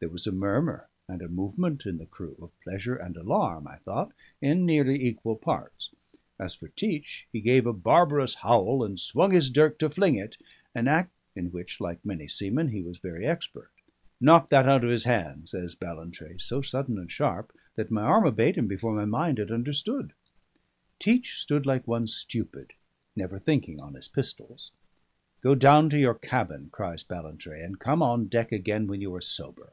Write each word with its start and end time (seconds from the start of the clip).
There 0.00 0.10
was 0.12 0.26
a 0.26 0.32
murmur 0.32 0.90
and 1.08 1.22
a 1.22 1.30
movement 1.30 1.86
in 1.86 1.96
the 1.96 2.04
crew, 2.04 2.36
of 2.42 2.60
pleasure 2.60 2.94
and 2.94 3.16
alarm, 3.16 3.66
I 3.66 3.76
thought, 3.76 4.12
in 4.42 4.66
nearly 4.66 5.02
equal 5.02 5.34
parts. 5.34 5.92
As 6.38 6.52
for 6.54 6.68
Teach, 6.68 7.26
he 7.32 7.40
gave 7.40 7.64
a 7.64 7.72
barbarous 7.72 8.34
howl, 8.34 8.84
and 8.84 9.00
swung 9.00 9.30
his 9.30 9.48
dirk 9.48 9.78
to 9.78 9.88
fling 9.88 10.16
it, 10.16 10.36
an 10.74 10.88
art 10.88 11.08
in 11.34 11.52
which 11.52 11.80
(like 11.80 12.04
many 12.04 12.28
seamen) 12.28 12.68
he 12.68 12.82
was 12.82 12.98
very 12.98 13.24
expert. 13.24 13.70
"Knock 14.20 14.50
that 14.50 14.68
out 14.68 14.84
of 14.84 14.90
his 14.90 15.04
hand!" 15.04 15.48
says 15.48 15.74
Ballantrae, 15.74 16.36
so 16.36 16.60
sudden 16.60 16.98
and 16.98 17.10
sharp 17.10 17.56
that 17.74 17.90
my 17.90 18.02
arm 18.02 18.26
obeyed 18.26 18.56
him 18.56 18.66
before 18.66 18.92
my 18.94 19.06
mind 19.06 19.38
had 19.38 19.50
understood. 19.50 20.12
Teach 20.98 21.40
stood 21.40 21.64
like 21.64 21.88
one 21.88 22.06
stupid, 22.06 22.74
never 23.16 23.38
thinking 23.38 23.80
on 23.80 23.94
his 23.94 24.08
pistols. 24.08 24.70
"Go 25.40 25.54
down 25.54 25.88
to 25.88 25.98
your 25.98 26.14
cabin," 26.14 26.68
cries 26.72 27.02
Ballantrae, 27.02 27.62
"and 27.64 27.80
come 27.80 28.02
on 28.02 28.26
deck 28.26 28.52
again 28.52 28.86
when 28.86 29.00
you 29.00 29.14
are 29.14 29.22
sober. 29.22 29.72